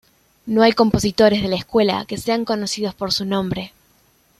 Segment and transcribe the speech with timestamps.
[0.47, 3.71] No hay compositores de la escuela que sean conocidos por su nombre.